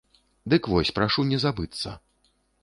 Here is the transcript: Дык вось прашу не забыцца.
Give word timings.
Дык 0.53 0.69
вось 0.71 0.91
прашу 0.99 1.27
не 1.33 1.39
забыцца. 1.45 1.95